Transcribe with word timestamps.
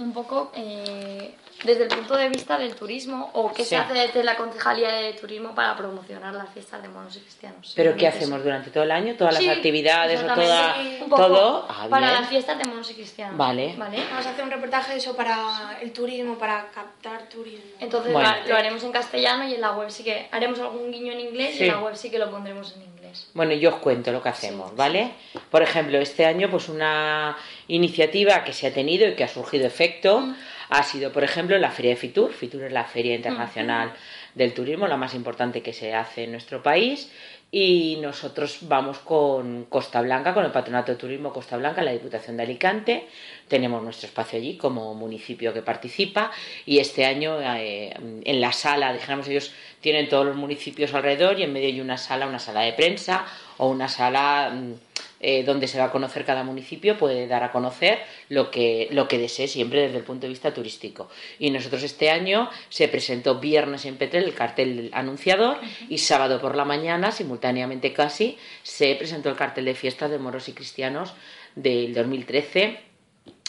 Un 0.00 0.12
poco 0.12 0.50
eh, 0.54 1.34
desde 1.64 1.82
el 1.84 1.88
punto 1.88 2.16
de 2.16 2.28
vista 2.28 2.56
del 2.58 2.74
turismo 2.74 3.30
o 3.34 3.52
qué 3.52 3.62
Sí. 3.64 3.70
se 3.70 3.76
hace 3.76 3.92
desde 3.94 4.24
la 4.24 4.36
Concejalía 4.36 4.90
de 4.92 5.12
Turismo 5.14 5.54
para 5.54 5.76
promocionar 5.76 6.32
las 6.34 6.48
fiestas 6.50 6.82
de 6.82 6.88
monos 6.88 7.14
y 7.16 7.20
cristianos. 7.20 7.72
¿Pero 7.76 7.94
qué 7.96 8.08
hacemos 8.08 8.36
eso. 8.38 8.44
durante 8.44 8.70
todo 8.70 8.84
el 8.84 8.90
año? 8.90 9.14
¿Todas 9.16 9.36
Sí, 9.36 9.46
las 9.46 9.56
actividades 9.56 10.18
o 10.18 10.22
exactamente, 10.22 10.52
toda, 10.52 10.74
sí. 10.74 10.98
Un 11.02 11.08
poco 11.10 11.22
todo? 11.26 11.66
Ah, 11.68 11.86
para 11.90 12.06
bien. 12.08 12.20
las 12.20 12.28
fiestas 12.30 12.58
de 12.58 12.64
monos 12.64 12.90
y 12.90 12.94
cristianos. 12.94 13.36
Vale. 13.36 13.74
¿Vale? 13.76 13.98
Vamos 14.10 14.26
a 14.26 14.30
hacer 14.30 14.44
un 14.44 14.50
reportaje 14.50 14.92
de 14.92 14.98
eso 14.98 15.14
para 15.16 15.78
el 15.82 15.92
turismo, 15.92 16.38
para 16.38 16.70
captar 16.70 17.28
turismo. 17.28 17.70
Entonces 17.80 18.12
Bueno. 18.12 18.32
lo, 18.42 18.48
lo 18.48 18.56
haremos 18.56 18.82
en 18.82 18.92
castellano 18.92 19.46
y 19.48 19.54
en 19.54 19.60
la 19.60 19.72
web 19.72 19.90
sí 19.90 20.02
que 20.04 20.28
haremos 20.30 20.58
algún 20.60 20.90
guiño 20.90 21.12
en 21.12 21.20
inglés 21.20 21.56
Sí. 21.56 21.64
y 21.64 21.68
en 21.68 21.74
la 21.74 21.80
web 21.80 21.94
sí 21.96 22.10
que 22.10 22.18
lo 22.18 22.30
pondremos 22.30 22.74
en 22.76 22.82
inglés. 22.82 23.28
Bueno, 23.34 23.52
yo 23.54 23.70
os 23.70 23.76
cuento 23.76 24.12
lo 24.12 24.22
que 24.22 24.28
hacemos, 24.28 24.70
Sí, 24.70 24.76
¿vale? 24.76 25.10
Por 25.50 25.62
ejemplo, 25.62 25.98
este 25.98 26.24
año, 26.26 26.48
pues 26.48 26.68
una 26.68 27.36
iniciativa 27.68 28.44
que 28.44 28.52
se 28.52 28.68
ha 28.68 28.72
tenido 28.72 29.08
y 29.08 29.14
que 29.14 29.24
ha 29.24 29.28
surgido 29.28 29.66
efecto 29.66 30.20
Mm. 30.20 30.36
Ha 30.70 30.84
sido, 30.84 31.12
por 31.12 31.24
ejemplo, 31.24 31.58
la 31.58 31.70
Feria 31.70 31.90
de 31.90 31.96
Fitur. 31.96 32.32
Fitur 32.32 32.62
es 32.62 32.72
la 32.72 32.84
Feria 32.84 33.14
Internacional 33.14 33.92
del 34.36 34.54
Turismo, 34.54 34.86
la 34.86 34.96
más 34.96 35.14
importante 35.14 35.62
que 35.62 35.72
se 35.72 35.94
hace 35.94 36.24
en 36.24 36.30
nuestro 36.30 36.62
país. 36.62 37.10
Y 37.52 37.98
nosotros 38.00 38.58
vamos 38.62 39.00
con 39.00 39.64
Costa 39.64 40.00
Blanca, 40.00 40.32
con 40.32 40.44
el 40.44 40.52
Patronato 40.52 40.92
de 40.92 40.98
Turismo 40.98 41.32
Costa 41.32 41.56
Blanca, 41.56 41.82
la 41.82 41.90
Diputación 41.90 42.36
de 42.36 42.44
Alicante. 42.44 43.08
Tenemos 43.48 43.82
nuestro 43.82 44.06
espacio 44.06 44.38
allí 44.38 44.56
como 44.56 44.94
municipio 44.94 45.52
que 45.52 45.60
participa. 45.60 46.30
Y 46.64 46.78
este 46.78 47.04
año, 47.04 47.40
eh, 47.42 47.92
en 48.24 48.40
la 48.40 48.52
sala, 48.52 48.92
dijéramos, 48.92 49.26
ellos 49.26 49.52
tienen 49.80 50.08
todos 50.08 50.24
los 50.24 50.36
municipios 50.36 50.94
alrededor 50.94 51.40
y 51.40 51.42
en 51.42 51.52
medio 51.52 51.66
hay 51.66 51.80
una 51.80 51.98
sala, 51.98 52.28
una 52.28 52.38
sala 52.38 52.60
de 52.60 52.74
prensa 52.74 53.26
o 53.56 53.68
una 53.68 53.88
sala 53.88 54.52
mm, 54.54 54.74
eh, 55.20 55.44
donde 55.44 55.68
se 55.68 55.78
va 55.78 55.84
a 55.84 55.90
conocer 55.90 56.24
cada 56.24 56.42
municipio, 56.44 56.96
puede 56.96 57.26
dar 57.26 57.42
a 57.42 57.52
conocer 57.52 57.98
lo 58.30 58.50
que, 58.50 58.88
lo 58.90 59.06
que 59.06 59.18
desee 59.18 59.48
siempre 59.48 59.82
desde 59.82 59.98
el 59.98 60.04
punto 60.04 60.22
de 60.22 60.30
vista 60.30 60.54
turístico. 60.54 61.10
Y 61.38 61.50
nosotros 61.50 61.82
este 61.82 62.10
año 62.10 62.48
se 62.70 62.88
presentó 62.88 63.38
viernes 63.38 63.84
en 63.84 63.96
Petrel 63.96 64.24
el 64.24 64.34
cartel 64.34 64.76
del 64.76 64.90
anunciador 64.94 65.58
y 65.88 65.98
sábado 65.98 66.40
por 66.40 66.56
la 66.56 66.64
mañana, 66.64 67.12
simultáneamente 67.12 67.92
casi, 67.92 68.38
se 68.62 68.94
presentó 68.94 69.28
el 69.28 69.36
cartel 69.36 69.66
de 69.66 69.74
fiestas 69.74 70.10
de 70.10 70.18
moros 70.18 70.48
y 70.48 70.54
cristianos 70.54 71.12
del 71.54 71.92
2013 71.92 72.80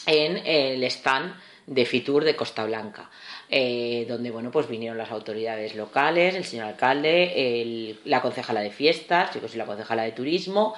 en 0.07 0.37
el 0.45 0.83
stand 0.83 1.35
de 1.67 1.85
Fitur 1.85 2.25
de 2.25 2.35
Costa 2.35 2.65
Blanca, 2.65 3.09
eh, 3.51 4.05
donde 4.07 4.31
bueno 4.31 4.49
pues 4.49 4.67
vinieron 4.69 4.97
las 4.97 5.11
autoridades 5.11 5.75
locales, 5.75 6.35
el 6.35 6.45
señor 6.45 6.67
alcalde, 6.67 7.61
el- 7.61 7.99
la 8.05 8.21
concejala 8.21 8.61
de 8.61 8.71
fiestas, 8.71 9.33
yo 9.35 9.41
que 9.41 9.47
soy 9.49 9.57
la 9.57 9.65
concejala 9.65 10.03
de 10.03 10.13
turismo, 10.13 10.73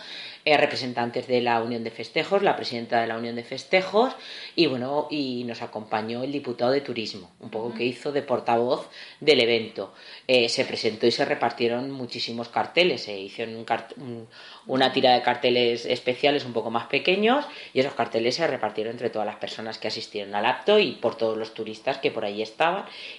eh, 0.45 0.57
representantes 0.57 1.27
de 1.27 1.39
la 1.41 1.61
Unión 1.61 1.83
de 1.85 1.91
Festejos, 1.91 2.41
la 2.43 2.55
presidenta 2.57 2.99
de 2.99 3.07
la 3.07 3.17
Unión 3.17 3.35
de 3.35 3.43
Festejos 3.43 4.13
y 4.55 4.65
bueno 4.65 5.07
y 5.09 5.43
nos 5.45 5.61
acompañó 5.61 6.23
el 6.23 6.31
diputado 6.33 6.71
de 6.71 6.81
turismo, 6.81 7.31
un 7.39 7.49
poco 7.49 7.73
que 7.73 7.85
hizo 7.85 8.11
de 8.11 8.23
portavoz 8.23 8.89
del 9.21 9.39
evento. 9.39 9.93
Eh, 10.27 10.49
se 10.49 10.65
presentó 10.65 11.05
y 11.07 11.11
se 11.11 11.23
repartieron 11.25 11.91
muchísimos 11.91 12.49
carteles, 12.49 13.03
se 13.03 13.17
hicieron 13.17 13.55
un 13.55 13.63
cart- 13.65 13.93
un- 13.97 14.27
una 14.65 14.91
tira 14.91 15.13
de 15.13 15.21
carteles 15.21 15.85
especiales 15.85 16.43
un 16.43 16.53
poco 16.53 16.71
más 16.71 16.87
pequeños 16.87 17.45
y 17.73 17.79
esos 17.81 17.93
carteles 17.93 18.35
se 18.35 18.47
repartieron 18.47 18.93
entre 18.93 19.09
todas 19.09 19.25
las 19.27 19.35
personas 19.37 19.77
que 19.77 19.87
asistieron 19.89 20.33
al 20.35 20.45
acto 20.45 20.79
y 20.79 20.93
por 20.93 21.15
todos 21.15 21.37
los 21.37 21.53
turistas 21.53 21.99
que 21.99 22.11
por 22.11 22.25
ahí 22.25 22.41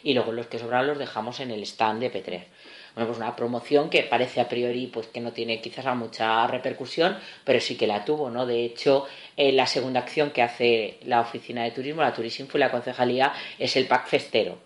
y 0.03 0.15
luego 0.15 0.33
los 0.33 0.47
que 0.47 0.59
sobraron 0.59 0.89
los 0.89 0.99
dejamos 0.99 1.41
en 1.41 1.51
el 1.51 1.63
stand 1.63 2.01
de 2.01 2.11
Petrer. 2.11 2.47
Bueno, 2.95 3.09
pues 3.09 3.19
una 3.19 3.35
promoción 3.35 3.91
que 3.91 4.05
parece 4.05 4.41
a 4.41 4.49
priori 4.49 4.87
pues 4.87 5.09
que 5.09 5.21
no 5.21 5.33
tiene 5.33 5.61
quizás 5.61 5.85
mucha 5.97 6.47
repercusión, 6.47 7.19
pero 7.45 7.61
sí 7.61 7.77
que 7.77 7.89
la 7.89 8.05
tuvo, 8.05 8.31
¿no? 8.31 8.47
De 8.47 8.65
hecho, 8.65 9.07
eh, 9.37 9.53
la 9.53 9.67
segunda 9.67 10.01
acción 10.01 10.31
que 10.31 10.43
hace 10.43 10.99
la 11.05 11.21
oficina 11.21 11.65
de 11.65 11.73
turismo, 11.73 12.03
la 12.03 12.13
Turismo 12.13 12.47
y 12.55 12.59
la 12.59 12.71
concejalía 12.71 13.33
es 13.59 13.77
el 13.77 13.87
pack 13.87 14.07
festero. 14.07 14.59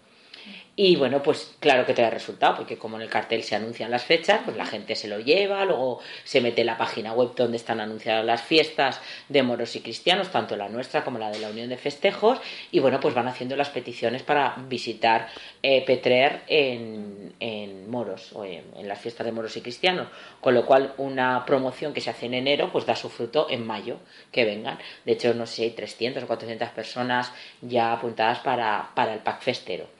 Y 0.80 0.94
bueno, 0.94 1.24
pues 1.24 1.56
claro 1.58 1.84
que 1.84 1.92
trae 1.92 2.08
resultado, 2.08 2.54
porque 2.54 2.78
como 2.78 2.94
en 2.98 3.02
el 3.02 3.08
cartel 3.08 3.42
se 3.42 3.56
anuncian 3.56 3.90
las 3.90 4.04
fechas, 4.04 4.42
pues 4.44 4.56
la 4.56 4.64
gente 4.64 4.94
se 4.94 5.08
lo 5.08 5.18
lleva, 5.18 5.64
luego 5.64 5.98
se 6.22 6.40
mete 6.40 6.60
en 6.60 6.68
la 6.68 6.78
página 6.78 7.12
web 7.14 7.32
donde 7.34 7.56
están 7.56 7.80
anunciadas 7.80 8.24
las 8.24 8.42
fiestas 8.42 9.00
de 9.28 9.42
moros 9.42 9.74
y 9.74 9.80
cristianos, 9.80 10.30
tanto 10.30 10.56
la 10.56 10.68
nuestra 10.68 11.02
como 11.02 11.18
la 11.18 11.32
de 11.32 11.40
la 11.40 11.48
Unión 11.48 11.68
de 11.68 11.76
Festejos, 11.78 12.38
y 12.70 12.78
bueno, 12.78 13.00
pues 13.00 13.12
van 13.12 13.26
haciendo 13.26 13.56
las 13.56 13.70
peticiones 13.70 14.22
para 14.22 14.54
visitar 14.68 15.26
eh, 15.64 15.84
Petrer 15.84 16.42
en, 16.46 17.34
en 17.40 17.90
moros, 17.90 18.30
o 18.34 18.44
en, 18.44 18.62
en 18.76 18.86
las 18.86 19.00
fiestas 19.00 19.26
de 19.26 19.32
moros 19.32 19.56
y 19.56 19.62
cristianos, 19.62 20.06
con 20.40 20.54
lo 20.54 20.64
cual 20.64 20.94
una 20.96 21.44
promoción 21.44 21.92
que 21.92 22.00
se 22.00 22.10
hace 22.10 22.26
en 22.26 22.34
enero, 22.34 22.70
pues 22.70 22.86
da 22.86 22.94
su 22.94 23.08
fruto 23.08 23.48
en 23.50 23.66
mayo, 23.66 23.96
que 24.30 24.44
vengan. 24.44 24.78
De 25.04 25.14
hecho, 25.14 25.34
no 25.34 25.44
sé 25.44 25.56
si 25.56 25.62
hay 25.64 25.70
300 25.70 26.22
o 26.22 26.26
400 26.28 26.68
personas 26.68 27.32
ya 27.62 27.92
apuntadas 27.92 28.38
para, 28.38 28.92
para 28.94 29.14
el 29.14 29.18
pack 29.18 29.42
festero. 29.42 29.97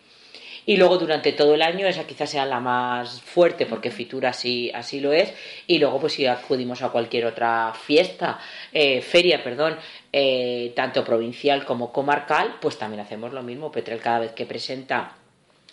Y 0.68 0.76
luego 0.76 0.98
durante 0.98 1.32
todo 1.32 1.54
el 1.54 1.62
año 1.62 1.86
esa 1.86 2.06
quizás 2.06 2.28
sea 2.28 2.44
la 2.44 2.60
más 2.60 3.22
fuerte 3.22 3.64
porque 3.64 3.90
Fitur 3.90 4.26
así, 4.26 4.70
así 4.74 5.00
lo 5.00 5.14
es. 5.14 5.32
Y 5.66 5.78
luego 5.78 5.98
pues 5.98 6.12
si 6.12 6.26
acudimos 6.26 6.82
a 6.82 6.90
cualquier 6.90 7.24
otra 7.24 7.72
fiesta, 7.72 8.38
eh, 8.70 9.00
feria, 9.00 9.42
perdón, 9.42 9.78
eh, 10.12 10.74
tanto 10.76 11.02
provincial 11.06 11.64
como 11.64 11.90
comarcal, 11.90 12.56
pues 12.60 12.76
también 12.76 13.00
hacemos 13.00 13.32
lo 13.32 13.42
mismo. 13.42 13.72
Petrel 13.72 13.98
cada 13.98 14.18
vez 14.18 14.32
que 14.32 14.44
presenta, 14.44 15.16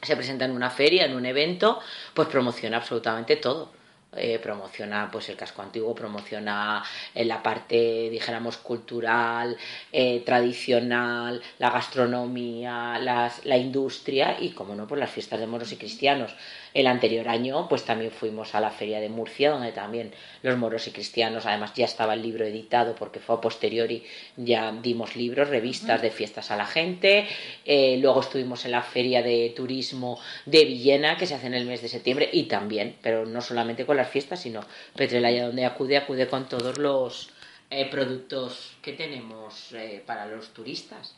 se 0.02 0.16
presenta 0.16 0.46
en 0.46 0.52
una 0.52 0.70
feria, 0.70 1.04
en 1.04 1.14
un 1.14 1.26
evento, 1.26 1.78
pues 2.14 2.30
promociona 2.30 2.78
absolutamente 2.78 3.36
todo. 3.36 3.74
Eh, 4.18 4.40
promociona 4.40 5.10
pues 5.12 5.28
el 5.30 5.36
casco 5.36 5.62
antiguo, 5.62 5.94
promociona 5.94 6.84
eh, 7.14 7.26
la 7.26 7.44
parte, 7.44 8.10
dijéramos, 8.10 8.58
cultural, 8.58 9.58
eh, 9.92 10.22
tradicional, 10.26 11.42
la 11.60 11.70
gastronomía, 11.72 12.98
las- 13.00 13.46
la 13.46 13.58
industria 13.58 14.38
y, 14.40 14.52
como 14.52 14.76
no, 14.76 14.88
pues 14.88 15.00
las 15.00 15.10
fiestas 15.12 15.40
de 15.40 15.48
moros 15.48 15.72
y 15.72 15.78
cristianos. 15.78 16.34
El 16.76 16.88
anterior 16.88 17.30
año, 17.30 17.70
pues 17.70 17.86
también 17.86 18.12
fuimos 18.12 18.54
a 18.54 18.60
la 18.60 18.70
Feria 18.70 19.00
de 19.00 19.08
Murcia, 19.08 19.50
donde 19.50 19.72
también 19.72 20.12
los 20.42 20.58
moros 20.58 20.86
y 20.88 20.92
cristianos, 20.92 21.46
además 21.46 21.74
ya 21.74 21.86
estaba 21.86 22.16
el 22.16 22.22
libro 22.22 22.44
editado 22.44 22.96
porque 22.96 23.22
fue 23.22 23.36
a 23.36 23.40
posteriori, 23.40 24.04
ya 24.36 24.74
dimos 24.74 25.16
libros, 25.16 25.48
revistas 25.48 26.02
de 26.02 26.12
fiestas 26.12 26.52
a 26.52 26.58
la 26.58 26.66
gente. 26.66 27.28
Eh, 27.64 27.98
luego 28.02 28.20
estuvimos 28.20 28.66
en 28.66 28.72
la 28.72 28.82
Feria 28.82 29.24
de 29.24 29.54
Turismo 29.56 30.20
de 30.46 30.66
Villena, 30.66 31.16
que 31.16 31.26
se 31.26 31.36
hace 31.36 31.48
en 31.48 31.54
el 31.54 31.66
mes 31.66 31.82
de 31.82 31.88
septiembre, 31.88 32.30
y 32.30 32.44
también, 32.44 32.98
pero 33.02 33.26
no 33.26 33.40
solamente 33.40 33.86
con 33.86 33.96
las 33.96 34.10
fiestas, 34.10 34.42
sino 34.42 34.60
Petrelaya, 34.98 35.48
donde 35.48 35.64
acude, 35.64 35.96
acude 35.96 36.28
con 36.28 36.50
todos 36.50 36.78
los 36.78 37.30
eh, 37.70 37.90
productos 37.90 38.76
que 38.82 38.92
tenemos 38.92 39.72
eh, 39.72 40.04
para 40.06 40.26
los 40.26 40.50
turistas. 40.50 41.16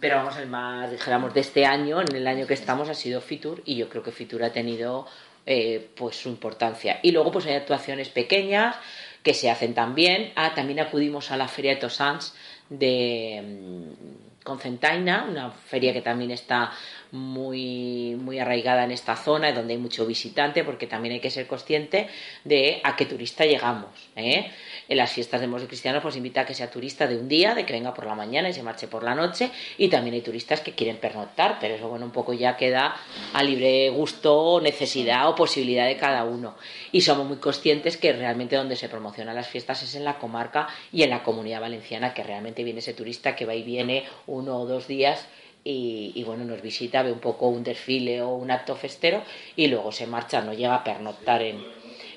Pero 0.00 0.16
vamos, 0.16 0.36
el 0.36 0.48
más, 0.48 0.90
dijéramos, 0.90 1.34
de 1.34 1.40
este 1.40 1.66
año, 1.66 2.00
en 2.00 2.14
el 2.14 2.26
año 2.26 2.46
que 2.46 2.54
estamos, 2.54 2.88
ha 2.88 2.94
sido 2.94 3.20
Fitur 3.20 3.62
y 3.64 3.76
yo 3.76 3.88
creo 3.88 4.02
que 4.02 4.12
Fitur 4.12 4.44
ha 4.44 4.52
tenido 4.52 5.06
eh, 5.44 5.90
pues 5.96 6.16
su 6.16 6.28
importancia. 6.28 7.00
Y 7.02 7.10
luego 7.10 7.32
pues 7.32 7.46
hay 7.46 7.54
actuaciones 7.54 8.08
pequeñas 8.08 8.76
que 9.22 9.34
se 9.34 9.50
hacen 9.50 9.74
también. 9.74 10.32
Ah, 10.36 10.54
también 10.54 10.80
acudimos 10.80 11.30
a 11.30 11.36
la 11.36 11.48
Feria 11.48 11.74
de 11.74 11.80
Tosans 11.80 12.34
de 12.68 13.42
mm, 13.42 14.44
Concentaina, 14.44 15.24
una 15.28 15.50
feria 15.50 15.92
que 15.92 16.02
también 16.02 16.32
está 16.32 16.72
muy, 17.12 18.16
muy 18.18 18.38
arraigada 18.38 18.84
en 18.84 18.90
esta 18.90 19.16
zona, 19.16 19.52
donde 19.52 19.74
hay 19.74 19.78
mucho 19.78 20.06
visitante, 20.06 20.64
porque 20.64 20.86
también 20.86 21.12
hay 21.12 21.20
que 21.20 21.30
ser 21.30 21.46
consciente 21.46 22.08
de 22.42 22.80
a 22.82 22.96
qué 22.96 23.04
turista 23.04 23.44
llegamos. 23.44 23.90
¿eh? 24.16 24.50
En 24.88 24.96
las 24.96 25.12
fiestas 25.12 25.42
de 25.42 25.46
moros 25.46 25.66
cristianos, 25.66 26.02
pues 26.02 26.16
invita 26.16 26.40
a 26.40 26.46
que 26.46 26.54
sea 26.54 26.70
turista 26.70 27.06
de 27.06 27.18
un 27.18 27.28
día, 27.28 27.54
de 27.54 27.66
que 27.66 27.74
venga 27.74 27.92
por 27.92 28.06
la 28.06 28.14
mañana 28.14 28.48
y 28.48 28.54
se 28.54 28.62
marche 28.62 28.88
por 28.88 29.02
la 29.02 29.14
noche, 29.14 29.50
y 29.76 29.88
también 29.88 30.14
hay 30.14 30.22
turistas 30.22 30.62
que 30.62 30.72
quieren 30.72 30.96
pernoctar, 30.96 31.58
pero 31.60 31.74
eso, 31.74 31.86
bueno, 31.88 32.06
un 32.06 32.12
poco 32.12 32.32
ya 32.32 32.56
queda 32.56 32.96
a 33.34 33.42
libre 33.42 33.90
gusto, 33.90 34.60
necesidad 34.62 35.28
o 35.28 35.34
posibilidad 35.34 35.86
de 35.86 35.98
cada 35.98 36.24
uno. 36.24 36.56
Y 36.92 37.02
somos 37.02 37.26
muy 37.26 37.36
conscientes 37.36 37.98
que 37.98 38.14
realmente 38.14 38.56
donde 38.56 38.74
se 38.74 38.88
promocionan 38.88 39.34
las 39.34 39.48
fiestas 39.48 39.82
es 39.82 39.94
en 39.94 40.04
la 40.04 40.18
comarca 40.18 40.68
y 40.90 41.02
en 41.02 41.10
la 41.10 41.22
comunidad 41.22 41.60
valenciana, 41.60 42.14
que 42.14 42.22
realmente 42.22 42.64
viene 42.64 42.78
ese 42.78 42.94
turista 42.94 43.36
que 43.36 43.44
va 43.44 43.54
y 43.54 43.62
viene 43.62 44.04
uno 44.26 44.58
o 44.58 44.66
dos 44.66 44.88
días 44.88 45.28
y, 45.64 46.12
y, 46.14 46.24
bueno, 46.24 46.44
nos 46.44 46.62
visita, 46.62 47.02
ve 47.02 47.12
un 47.12 47.20
poco 47.20 47.48
un 47.48 47.62
desfile 47.62 48.22
o 48.22 48.30
un 48.34 48.50
acto 48.50 48.74
festero 48.74 49.22
y 49.56 49.68
luego 49.68 49.92
se 49.92 50.06
marcha, 50.06 50.42
no 50.42 50.52
llega 50.52 50.74
a 50.74 50.84
pernoctar 50.84 51.42
en, 51.42 51.64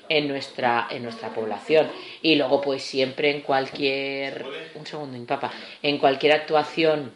en, 0.08 0.28
nuestra, 0.28 0.88
en 0.90 1.02
nuestra 1.02 1.32
población. 1.32 1.88
Y 2.22 2.36
luego 2.36 2.60
pues 2.60 2.82
siempre 2.82 3.30
en 3.30 3.42
cualquier, 3.42 4.44
un 4.74 4.86
segundo, 4.86 5.18
mi 5.18 5.24
papá, 5.24 5.52
en 5.82 5.98
cualquier 5.98 6.32
actuación 6.32 7.12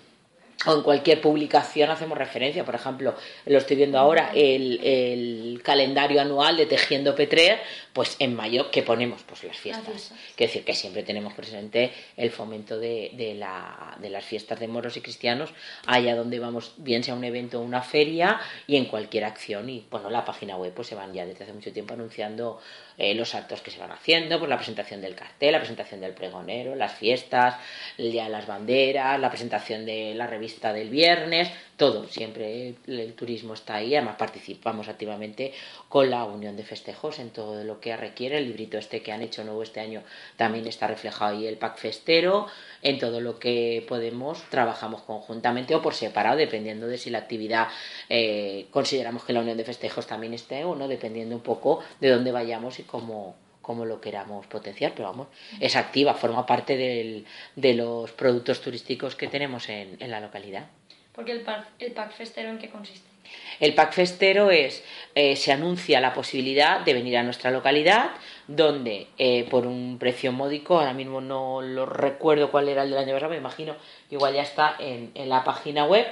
o 0.66 0.74
en 0.74 0.82
cualquier 0.82 1.20
publicación 1.20 1.90
hacemos 1.90 2.18
referencia. 2.18 2.64
Por 2.64 2.74
ejemplo, 2.74 3.14
lo 3.46 3.58
estoy 3.58 3.76
viendo 3.76 3.98
ahora, 3.98 4.30
el, 4.34 4.80
el 4.84 5.60
calendario 5.64 6.20
anual 6.20 6.56
de 6.56 6.66
Tejiendo 6.66 7.14
Petrer, 7.14 7.60
pues 7.92 8.16
en 8.18 8.34
mayo, 8.34 8.70
¿qué 8.70 8.82
ponemos? 8.82 9.22
Pues 9.22 9.42
las 9.44 9.56
fiestas. 9.56 9.86
fiestas. 9.86 10.18
Quiero 10.36 10.50
decir 10.50 10.64
que 10.64 10.74
siempre 10.74 11.02
tenemos 11.02 11.32
presente 11.32 11.92
el 12.16 12.30
fomento 12.30 12.78
de, 12.78 13.10
de, 13.14 13.34
la, 13.34 13.96
de 14.00 14.10
las 14.10 14.24
fiestas 14.24 14.60
de 14.60 14.68
moros 14.68 14.96
y 14.96 15.00
cristianos, 15.00 15.50
allá 15.86 16.14
donde 16.14 16.38
vamos, 16.38 16.74
bien 16.76 17.02
sea 17.02 17.14
un 17.14 17.24
evento 17.24 17.60
o 17.60 17.62
una 17.62 17.82
feria, 17.82 18.38
y 18.66 18.76
en 18.76 18.84
cualquier 18.84 19.24
acción. 19.24 19.68
Y 19.70 19.86
bueno, 19.90 20.10
la 20.10 20.24
página 20.24 20.56
web 20.56 20.74
pues 20.74 20.88
se 20.88 20.94
van 20.94 21.14
ya 21.14 21.24
desde 21.24 21.44
hace 21.44 21.52
mucho 21.54 21.72
tiempo 21.72 21.94
anunciando 21.94 22.60
eh, 22.98 23.14
los 23.14 23.34
actos 23.34 23.62
que 23.62 23.70
se 23.70 23.78
van 23.78 23.92
haciendo, 23.92 24.38
pues 24.38 24.50
la 24.50 24.56
presentación 24.56 25.00
del 25.00 25.14
cartel, 25.14 25.52
la 25.52 25.58
presentación 25.58 26.02
del 26.02 26.12
pregonero, 26.12 26.74
las 26.74 26.92
fiestas, 26.92 27.56
el 27.96 28.12
día 28.12 28.24
de 28.24 28.30
las 28.30 28.46
banderas, 28.46 29.18
la 29.18 29.30
presentación 29.30 29.86
de 29.86 30.14
la 30.14 30.26
revista 30.26 30.49
del 30.72 30.90
viernes, 30.90 31.50
todo, 31.76 32.06
siempre 32.06 32.74
el, 32.86 33.14
turismo 33.14 33.54
está 33.54 33.76
ahí, 33.76 33.94
además 33.94 34.16
participamos 34.16 34.88
activamente 34.88 35.52
con 35.88 36.10
la 36.10 36.24
Unión 36.24 36.56
de 36.56 36.62
Festejos 36.62 37.18
en 37.18 37.30
todo 37.30 37.64
lo 37.64 37.80
que 37.80 37.96
requiere, 37.96 38.38
el 38.38 38.46
librito 38.46 38.76
este 38.76 39.02
que 39.02 39.12
han 39.12 39.22
hecho 39.22 39.44
nuevo 39.44 39.62
este 39.62 39.80
año 39.80 40.02
también 40.36 40.66
está 40.66 40.86
reflejado 40.86 41.36
ahí 41.36 41.46
el 41.46 41.56
pack 41.56 41.78
festero, 41.78 42.46
en 42.82 42.98
todo 42.98 43.20
lo 43.20 43.38
que 43.38 43.84
podemos 43.88 44.42
trabajamos 44.50 45.02
conjuntamente 45.02 45.74
o 45.74 45.82
por 45.82 45.94
separado, 45.94 46.36
dependiendo 46.36 46.86
de 46.86 46.98
si 46.98 47.10
la 47.10 47.18
actividad 47.18 47.68
eh, 48.08 48.66
consideramos 48.70 49.24
que 49.24 49.32
la 49.32 49.40
Unión 49.40 49.56
de 49.56 49.64
Festejos 49.64 50.06
también 50.06 50.34
esté 50.34 50.64
o 50.64 50.74
no, 50.74 50.86
dependiendo 50.86 51.34
un 51.34 51.42
poco 51.42 51.80
de 52.00 52.10
dónde 52.10 52.32
vayamos 52.32 52.78
y 52.78 52.82
cómo 52.82 53.36
como 53.62 53.84
lo 53.84 54.00
queramos 54.00 54.46
potenciar, 54.46 54.92
pero 54.94 55.08
vamos, 55.08 55.28
es 55.60 55.76
activa, 55.76 56.14
forma 56.14 56.46
parte 56.46 56.76
del, 56.76 57.26
de 57.56 57.74
los 57.74 58.12
productos 58.12 58.60
turísticos 58.60 59.16
que 59.16 59.28
tenemos 59.28 59.68
en, 59.68 59.96
en 60.00 60.10
la 60.10 60.20
localidad. 60.20 60.66
Porque 61.12 61.32
el 61.32 61.42
pack, 61.42 61.66
el 61.78 61.92
pack 61.92 62.12
festero 62.12 62.50
en 62.50 62.58
qué 62.58 62.70
consiste? 62.70 63.10
El 63.58 63.74
pack 63.74 63.92
festero 63.92 64.50
es, 64.50 64.82
eh, 65.14 65.36
se 65.36 65.52
anuncia 65.52 66.00
la 66.00 66.14
posibilidad 66.14 66.80
de 66.80 66.94
venir 66.94 67.16
a 67.18 67.22
nuestra 67.22 67.50
localidad, 67.50 68.10
donde 68.48 69.08
eh, 69.18 69.46
por 69.50 69.66
un 69.66 69.98
precio 69.98 70.32
módico, 70.32 70.78
ahora 70.78 70.94
mismo 70.94 71.20
no 71.20 71.60
lo 71.60 71.86
recuerdo 71.86 72.50
cuál 72.50 72.68
era 72.68 72.82
el 72.82 72.90
del 72.90 72.98
año 72.98 73.12
pasado, 73.12 73.30
me 73.30 73.36
imagino 73.36 73.76
que 74.08 74.16
igual 74.16 74.34
ya 74.34 74.42
está 74.42 74.76
en, 74.78 75.10
en 75.14 75.28
la 75.28 75.44
página 75.44 75.84
web, 75.84 76.06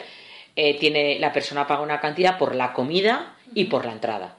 eh, 0.57 0.79
tiene, 0.79 1.19
la 1.19 1.33
persona 1.33 1.67
paga 1.67 1.83
una 1.83 2.01
cantidad 2.01 2.37
por 2.37 2.55
la 2.55 2.73
comida 2.73 3.35
y 3.55 3.65
por 3.65 3.85
la 3.85 3.93
entrada. 3.93 4.37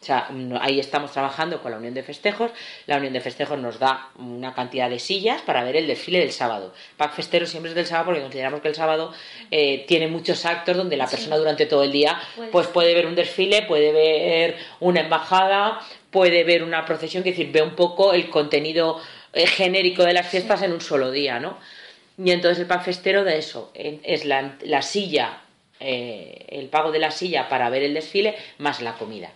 O 0.00 0.04
sea, 0.04 0.28
ahí 0.60 0.78
estamos 0.78 1.10
trabajando 1.10 1.60
con 1.60 1.72
la 1.72 1.78
Unión 1.78 1.92
de 1.92 2.04
Festejos. 2.04 2.52
La 2.86 2.98
Unión 2.98 3.12
de 3.12 3.20
Festejos 3.20 3.58
nos 3.58 3.80
da 3.80 4.10
una 4.16 4.54
cantidad 4.54 4.88
de 4.88 5.00
sillas 5.00 5.42
para 5.42 5.64
ver 5.64 5.74
el 5.74 5.88
desfile 5.88 6.20
del 6.20 6.30
sábado. 6.30 6.72
Pack 6.96 7.14
Festero 7.14 7.46
siempre 7.46 7.70
es 7.70 7.74
del 7.74 7.86
sábado 7.86 8.06
porque 8.06 8.20
consideramos 8.22 8.60
que 8.60 8.68
el 8.68 8.76
sábado 8.76 9.12
eh, 9.50 9.84
tiene 9.88 10.06
muchos 10.06 10.44
actos 10.46 10.76
donde 10.76 10.96
la 10.96 11.08
persona 11.08 11.34
sí. 11.34 11.40
durante 11.40 11.66
todo 11.66 11.82
el 11.82 11.90
día 11.90 12.20
pues 12.52 12.68
puede 12.68 12.94
ver 12.94 13.06
un 13.06 13.16
desfile, 13.16 13.62
puede 13.62 13.92
ver 13.92 14.56
una 14.78 15.00
embajada, 15.00 15.80
puede 16.12 16.44
ver 16.44 16.62
una 16.62 16.84
procesión, 16.84 17.24
que 17.24 17.30
decir, 17.30 17.50
ve 17.50 17.62
un 17.62 17.74
poco 17.74 18.12
el 18.12 18.30
contenido 18.30 19.00
eh, 19.32 19.48
genérico 19.48 20.04
de 20.04 20.12
las 20.12 20.28
fiestas 20.28 20.60
sí. 20.60 20.66
en 20.66 20.72
un 20.74 20.80
solo 20.80 21.10
día, 21.10 21.40
¿no? 21.40 21.58
Y 22.16 22.30
entonces 22.30 22.60
el 22.60 22.66
Pack 22.66 22.84
Festero 22.84 23.24
de 23.24 23.38
eso 23.38 23.72
es 23.74 24.24
la, 24.24 24.56
la 24.62 24.82
silla, 24.82 25.42
eh, 25.80 26.46
el 26.48 26.68
pago 26.68 26.92
de 26.92 26.98
la 27.00 27.10
silla 27.10 27.48
para 27.48 27.68
ver 27.68 27.82
el 27.82 27.94
desfile 27.94 28.36
más 28.58 28.80
la 28.80 28.94
comida 28.94 29.30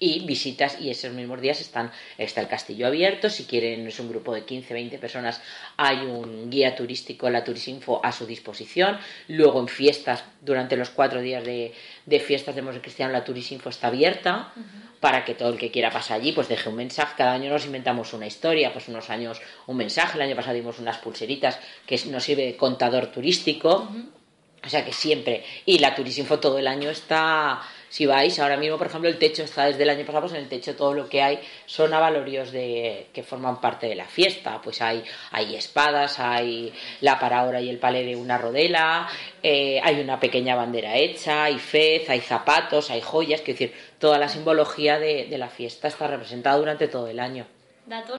y 0.00 0.24
visitas 0.26 0.80
y 0.80 0.90
esos 0.90 1.12
mismos 1.12 1.40
días 1.40 1.60
están 1.60 1.90
está 2.18 2.40
el 2.40 2.48
castillo 2.48 2.86
abierto. 2.86 3.30
Si 3.30 3.44
quieren 3.44 3.86
es 3.86 3.98
un 3.98 4.08
grupo 4.08 4.32
de 4.32 4.44
15 4.44 4.72
20 4.72 4.98
personas 4.98 5.40
hay 5.76 5.98
un 5.98 6.50
guía 6.50 6.76
turístico 6.76 7.28
la 7.30 7.44
Turisinfo 7.44 8.00
a 8.04 8.12
su 8.12 8.26
disposición. 8.26 8.98
Luego 9.26 9.60
en 9.60 9.68
fiestas 9.68 10.24
durante 10.40 10.76
los 10.76 10.90
cuatro 10.90 11.20
días 11.20 11.44
de, 11.44 11.74
de 12.06 12.20
fiestas 12.20 12.54
de 12.54 12.62
Mosque 12.62 12.80
Cristiano 12.80 13.12
la 13.12 13.24
Turisinfo 13.24 13.70
está 13.70 13.88
abierta. 13.88 14.52
Uh 14.56 14.60
-huh. 14.60 14.88
para 15.00 15.24
que 15.24 15.34
todo 15.34 15.50
el 15.50 15.58
que 15.58 15.70
quiera 15.70 15.90
pasar 15.90 16.20
allí 16.20 16.32
pues 16.32 16.48
deje 16.48 16.68
un 16.68 16.76
mensaje. 16.76 17.14
Cada 17.16 17.32
año 17.32 17.50
nos 17.50 17.64
inventamos 17.66 18.12
una 18.12 18.26
historia 18.26 18.72
pues 18.72 18.88
unos 18.88 19.10
años 19.10 19.40
un 19.66 19.76
mensaje. 19.76 20.16
El 20.16 20.22
año 20.22 20.36
pasado 20.36 20.54
dimos 20.54 20.78
unas 20.78 20.98
pulseritas 20.98 21.58
que 21.86 22.00
nos 22.06 22.24
sirve 22.24 22.44
de 22.46 22.56
contador 22.56 23.06
turístico. 23.08 23.88
Uh 23.90 23.96
-huh. 23.96 24.66
o 24.66 24.68
sea 24.68 24.84
que 24.84 24.92
siempre 24.92 25.44
y 25.66 25.78
la 25.78 25.94
Turisinfo 25.94 26.38
todo 26.38 26.58
el 26.58 26.66
año 26.66 26.90
está 26.90 27.60
si 27.88 28.06
vais, 28.06 28.38
ahora 28.38 28.56
mismo, 28.56 28.76
por 28.76 28.86
ejemplo, 28.86 29.08
el 29.08 29.18
techo 29.18 29.42
está 29.42 29.66
desde 29.66 29.82
el 29.82 29.90
año 29.90 30.04
pasado, 30.04 30.22
pues 30.22 30.34
en 30.34 30.40
el 30.40 30.48
techo 30.48 30.76
todo 30.76 30.94
lo 30.94 31.08
que 31.08 31.22
hay 31.22 31.40
son 31.66 31.94
avalorios 31.94 32.52
de, 32.52 33.06
que 33.12 33.22
forman 33.22 33.60
parte 33.60 33.86
de 33.86 33.94
la 33.94 34.06
fiesta. 34.06 34.60
Pues 34.62 34.82
hay, 34.82 35.02
hay 35.30 35.56
espadas, 35.56 36.18
hay 36.18 36.72
la 37.00 37.18
paraora 37.18 37.60
y 37.60 37.70
el 37.70 37.78
palé 37.78 38.04
de 38.04 38.16
una 38.16 38.38
rodela, 38.38 39.08
eh, 39.42 39.80
hay 39.82 40.00
una 40.00 40.20
pequeña 40.20 40.54
bandera 40.54 40.96
hecha, 40.96 41.44
hay 41.44 41.58
fez, 41.58 42.08
hay 42.10 42.20
zapatos, 42.20 42.90
hay 42.90 43.00
joyas, 43.00 43.40
es 43.40 43.46
decir, 43.46 43.74
toda 43.98 44.18
la 44.18 44.28
simbología 44.28 44.98
de, 44.98 45.26
de 45.26 45.38
la 45.38 45.48
fiesta 45.48 45.88
está 45.88 46.06
representada 46.06 46.56
durante 46.56 46.88
todo 46.88 47.08
el 47.08 47.20
año. 47.20 47.46